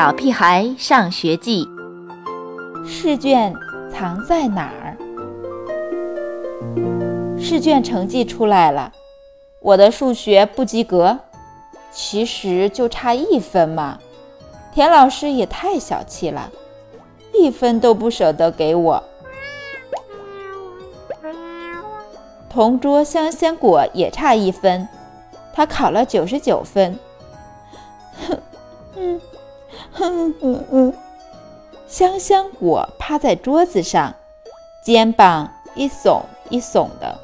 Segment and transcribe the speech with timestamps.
[0.00, 1.66] 小屁孩上学记》
[2.88, 3.54] 试卷
[3.92, 4.96] 藏在哪儿？
[7.38, 8.94] 试卷成绩出来了，
[9.60, 11.18] 我的数学不及格，
[11.92, 13.98] 其实就差一分嘛。
[14.72, 16.50] 田老师也太小气了，
[17.34, 19.04] 一分都不舍得给我。
[22.48, 24.88] 同桌香香果也差一分，
[25.52, 26.98] 他考了九十九分。
[28.26, 28.38] 哼，
[28.96, 29.20] 嗯，
[29.92, 30.94] 哼哼哼。
[31.86, 34.14] 香香果趴在桌子上，
[34.84, 37.18] 肩膀一耸一耸的。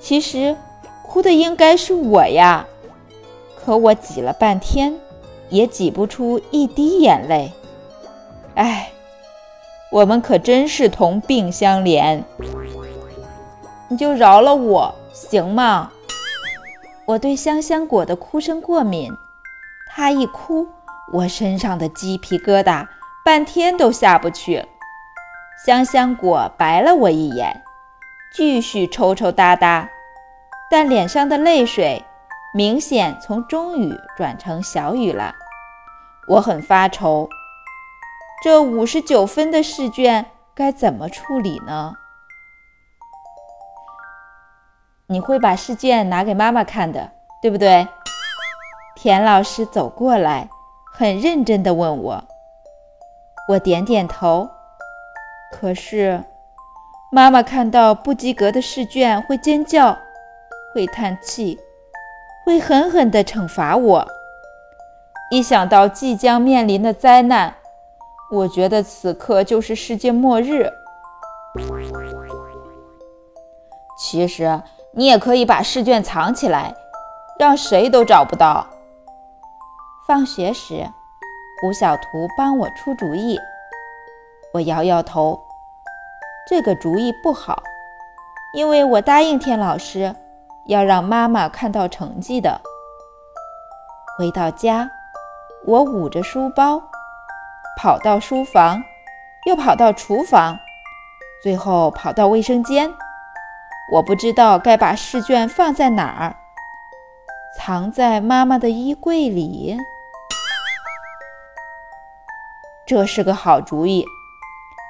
[0.00, 0.56] 其实，
[1.02, 2.66] 哭的应该是我呀，
[3.56, 4.98] 可我挤了半天，
[5.48, 7.52] 也挤不出一滴眼泪。
[8.54, 8.92] 哎，
[9.90, 12.22] 我们可真是同病相怜。
[13.88, 15.92] 你就饶了我行吗？
[17.06, 19.10] 我对香香果的哭声过敏，
[19.88, 20.66] 它一哭，
[21.12, 22.86] 我身上的鸡皮疙瘩
[23.24, 24.66] 半天都下不去。
[25.64, 27.62] 香香果白了我一眼，
[28.32, 29.88] 继续抽抽搭搭，
[30.70, 32.04] 但脸上的泪水
[32.54, 35.34] 明显从中雨转成小雨了。
[36.28, 37.28] 我很发愁，
[38.42, 41.94] 这五十九分的试卷该怎么处理呢？
[45.06, 47.88] 你会把试卷拿给妈妈看的，对不对？
[48.94, 50.50] 田老师走过来，
[50.92, 52.24] 很认真地问我。
[53.48, 54.48] 我点点头。
[55.52, 56.22] 可是，
[57.10, 59.96] 妈妈看到不及格的试卷会尖叫，
[60.74, 61.58] 会叹气，
[62.44, 64.08] 会狠狠地惩罚我。
[65.30, 67.54] 一想到即将面临的灾难，
[68.30, 70.70] 我觉得此刻就是世界末日。
[73.98, 74.60] 其实。
[74.92, 76.74] 你也可以把试卷藏起来，
[77.38, 78.66] 让谁都找不到。
[80.08, 80.88] 放学时，
[81.60, 83.38] 胡小图帮我出主意，
[84.54, 85.38] 我摇摇头，
[86.48, 87.62] 这个主意不好，
[88.54, 90.16] 因为我答应田老师
[90.64, 92.58] 要让妈妈看到成绩的。
[94.16, 94.90] 回到家，
[95.66, 96.82] 我捂着书包，
[97.78, 98.82] 跑到书房，
[99.44, 100.58] 又跑到厨房，
[101.42, 102.90] 最后跑到卫生间。
[103.92, 106.36] 我不知道该把试卷放在哪儿，
[107.58, 109.76] 藏在妈妈的衣柜里。
[112.88, 114.02] 这是个好主意。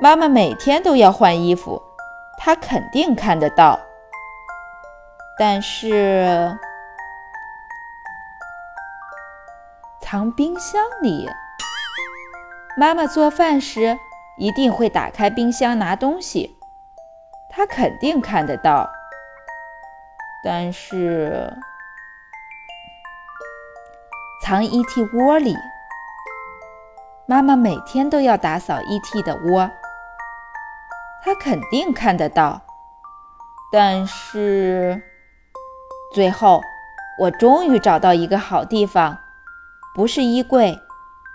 [0.00, 1.80] 妈妈每天都要换衣服，
[2.36, 3.78] 她肯定看得到。
[5.38, 6.52] 但是，
[10.00, 11.28] 藏冰箱里。
[12.76, 13.96] 妈妈做饭时
[14.38, 16.58] 一定会打开冰箱拿东西。
[17.48, 18.90] 他肯定看得到，
[20.44, 21.56] 但是
[24.42, 25.56] 藏 ET 窝里，
[27.26, 29.70] 妈妈每天都要打扫 ET 的窝，
[31.22, 32.60] 他肯定看得到，
[33.72, 35.02] 但是
[36.12, 36.60] 最后
[37.18, 39.16] 我终于找到一个好地方，
[39.94, 40.78] 不是衣柜，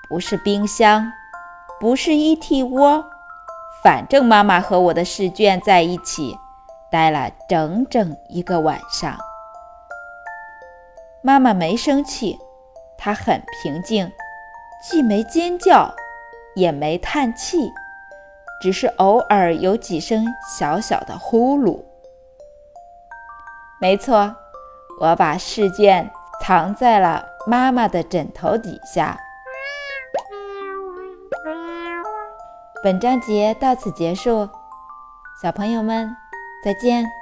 [0.08, 1.12] 不是冰箱，
[1.80, 3.04] 不是 ET 窝。
[3.84, 6.38] 反正妈妈和我的试卷在一起
[6.92, 9.18] 待了整整一个晚上。
[11.24, 12.38] 妈妈没生气，
[12.96, 14.12] 她很平静，
[14.82, 15.94] 既没尖叫，
[16.56, 17.72] 也没叹气，
[18.62, 20.26] 只是偶尔有几声
[20.58, 21.84] 小小的呼噜。
[23.82, 24.36] 没错，
[25.02, 26.10] 我把试卷
[26.42, 29.18] 藏在了妈妈的枕头底下。
[32.82, 34.48] 本章节到此结束，
[35.42, 36.16] 小朋友们
[36.64, 37.19] 再见。